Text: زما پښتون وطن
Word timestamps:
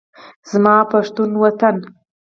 زما 0.49 0.75
پښتون 0.91 1.31
وطن 1.41 1.75